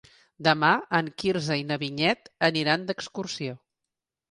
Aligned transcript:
Demà 0.45 0.71
en 0.99 1.11
Quirze 1.23 1.59
i 1.61 1.67
na 1.73 1.77
Vinyet 1.85 2.33
aniran 2.51 2.89
d'excursió. 2.91 3.61